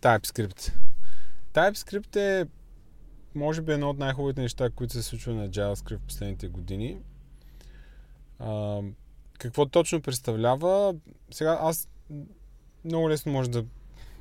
[0.00, 0.72] TypeScript.
[1.54, 2.46] TypeScript е
[3.34, 7.00] може би едно от най-хубавите неща, които се случва на JavaScript в последните години.
[8.38, 8.80] А,
[9.38, 10.94] какво точно представлява?
[11.30, 11.88] Сега аз
[12.84, 13.64] много лесно може да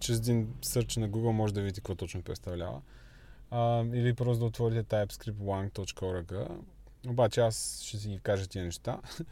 [0.00, 2.80] чрез един сърч на Google може да видите какво точно представлява.
[3.50, 6.48] А, или просто да отворите typescript1.org.
[7.08, 9.00] Обаче аз ще си ги кажа тия неща.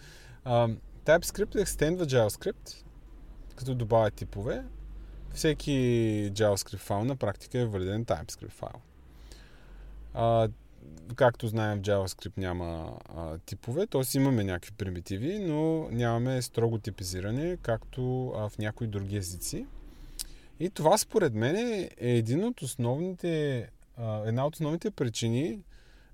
[0.45, 0.68] А,
[1.04, 2.84] TypeScript екстендва JavaScript,
[3.56, 4.65] като добавя типове.
[5.34, 5.70] Всеки
[6.34, 8.80] JavaScript файл на практика е валиден TypeScript файл.
[10.14, 10.48] А,
[11.16, 14.16] както знаем, в JavaScript няма а, типове, т.е.
[14.16, 19.66] имаме някакви примитиви, но нямаме строго типизиране, както а, в някои други езици.
[20.60, 25.60] И това според мен е един от основните, а, една от основните причини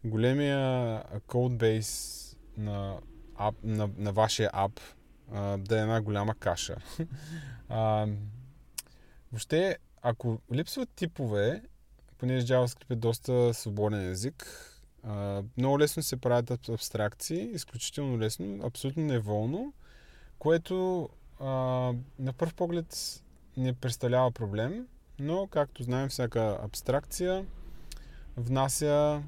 [0.04, 2.14] големия кодбейс
[2.56, 2.98] на,
[3.36, 4.80] ап, на, на вашия ап
[5.32, 6.76] а, да е една голяма каша.
[7.68, 8.06] а,
[9.32, 11.62] въобще, ако липсват типове,
[12.18, 14.64] понеже JavaScript е доста свободен език,
[15.56, 19.72] много лесно се правят абстракции, изключително лесно, абсолютно неволно,
[20.38, 21.08] което
[22.18, 23.22] на първ поглед
[23.56, 24.86] не представлява проблем,
[25.18, 27.46] но както знаем, всяка абстракция
[28.36, 29.22] внася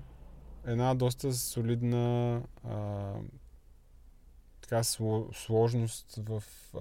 [0.66, 3.12] една доста солидна а,
[4.60, 4.84] така,
[5.32, 6.42] сложност в,
[6.74, 6.78] а,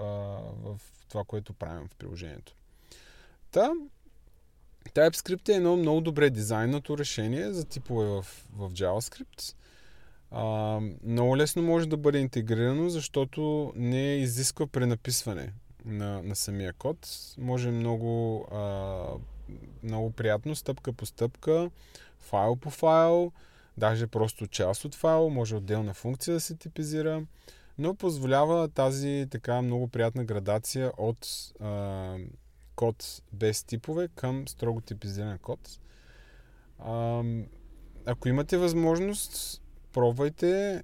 [0.56, 2.56] в това, което правим в приложението.
[3.52, 3.72] Та,
[4.94, 9.56] TypeScript е едно много добре дизайнато решение за типове в, в JavaScript.
[10.31, 10.44] А,
[11.03, 15.53] много лесно може да бъде интегрирано, защото не изисква пренаписване
[15.86, 17.09] на, на самия код.
[17.38, 19.03] Може много, а,
[19.84, 21.69] много приятно, стъпка по стъпка,
[22.19, 23.31] файл по файл,
[23.78, 27.23] даже просто част от файл, може отделна функция да се типизира,
[27.78, 31.28] но позволява тази така много приятна градация от
[31.59, 32.16] а,
[32.79, 35.79] код без типове към строго типизиран код.
[36.79, 37.23] А,
[38.06, 39.62] ако имате възможност,
[39.94, 40.84] пробвайте.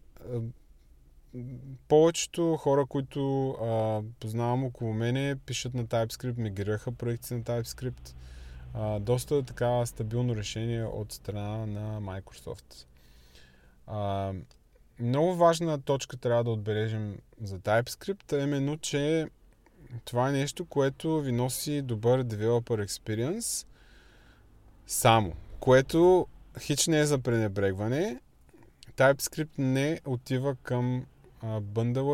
[1.88, 8.16] Повечето хора, които а, познавам около мене, пишат на TypeScript, мигрираха проекти на TypeScript.
[8.74, 12.86] А, доста така стабилно решение от страна на Microsoft.
[13.88, 14.34] А,
[15.00, 19.30] много важна точка трябва да отбележим за TypeScript е именно, че
[20.06, 23.68] това е нещо, което ви носи добър developer experience
[24.88, 26.28] само, което
[26.60, 28.20] хич не е за пренебрегване.
[28.98, 31.06] TypeScript не отива към
[31.42, 31.62] а,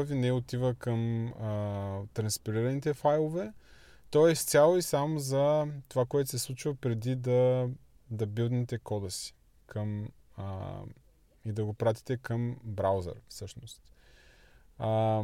[0.04, 3.54] ви, не отива към а, транспилираните файлове.
[4.10, 7.70] То е изцяло и само за това, което се случва преди да,
[8.10, 9.36] да билднете кода си
[9.68, 10.80] към, а,
[11.46, 13.82] и да го пратите към браузър, всъщност.
[14.80, 15.22] А,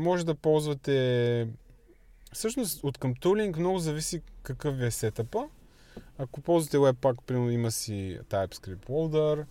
[0.00, 1.48] може да ползвате...
[2.32, 5.48] Всъщност, от към тулинг много зависи какъв ви е сетъпа.
[6.18, 9.44] Ако ползвате Webpack, примерно има си TypeScript Loader.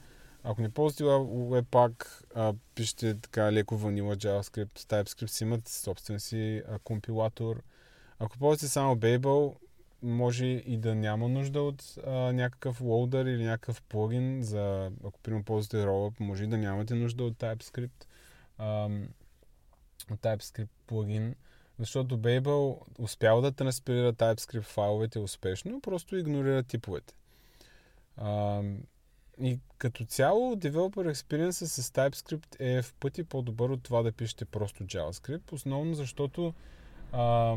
[0.44, 4.80] Ако не ползвате Webpack, а, пишете така леко ванила JavaScript.
[4.80, 7.64] TypeScript си имат собствен си а, компилатор.
[8.20, 9.56] Ако ползвате само Babel,
[10.02, 15.44] може и да няма нужда от а, някакъв лоудър или някакъв плагин за, ако примерно
[15.44, 18.06] ползвате Rollup, може и да нямате нужда от TypeScript.
[20.18, 21.36] TypeScript плагин,
[21.80, 27.14] защото Babel успял да транспилира TypeScript файловете успешно, просто игнорира типовете.
[28.18, 28.62] А,
[29.42, 34.46] и като цяло, Developer Experience с TypeScript е в пъти по-добър от това да пишете
[34.46, 36.54] просто JavaScript, основно защото
[37.12, 37.56] а,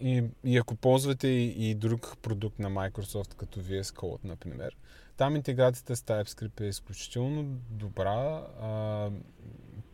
[0.00, 4.76] и, и ако ползвате и, и друг продукт на Microsoft, като VS Code, например,
[5.16, 8.46] там интеграцията с TypeScript е изключително добра.
[8.60, 9.10] А,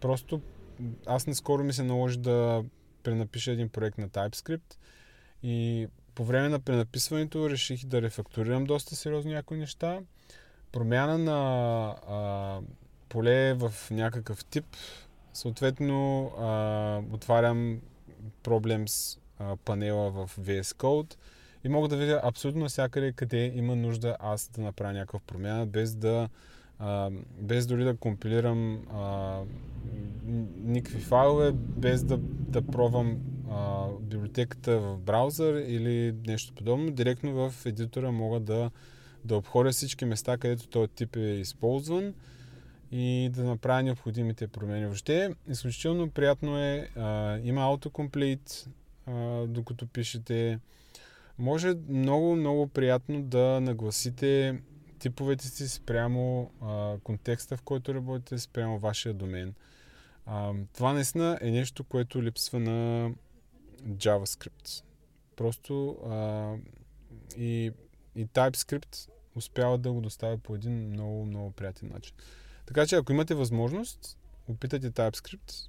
[0.00, 0.40] просто
[1.06, 2.64] аз наскоро ми се наложи да
[3.02, 4.76] пренапиша един проект на TypeScript
[5.42, 10.00] и по време на пренаписването реших да рефакторирам доста сериозно някои неща.
[10.72, 11.38] Промяна на
[12.08, 12.60] а,
[13.08, 14.64] поле в някакъв тип,
[15.32, 17.80] съответно а, отварям
[18.86, 21.14] с а, панела в VS Code
[21.64, 25.94] и мога да видя абсолютно всякъде къде има нужда аз да направя някакъв промяна, без
[25.94, 26.28] да
[26.78, 27.10] а,
[27.40, 29.40] без дори да компилирам а,
[30.56, 33.18] никакви файлове, без да, да пробвам
[33.50, 36.90] а, библиотеката в браузър или нещо подобно.
[36.90, 38.70] Директно в едитора мога да,
[39.24, 42.14] да обходя всички места, където този тип е използван
[42.92, 44.86] и да направя необходимите промени.
[44.86, 48.66] Въобще, изключително приятно е, а, има autocomplete,
[49.46, 50.58] докато пишете.
[51.38, 54.58] Може много, много приятно да нагласите
[55.02, 59.54] типовете си спрямо а, контекста, в който работите, спрямо вашия домен.
[60.26, 63.10] А, това наистина е нещо, което липсва на
[63.86, 64.84] JavaScript.
[65.36, 66.54] Просто а,
[67.36, 67.72] и,
[68.16, 72.14] и TypeScript успява да го доставя по един много, много приятен начин.
[72.66, 75.68] Така че ако имате възможност, опитайте TypeScript.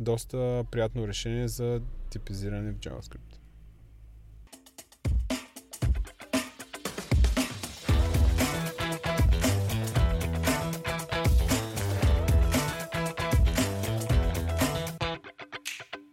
[0.00, 1.80] Доста приятно решение за
[2.10, 3.39] типизиране в JavaScript.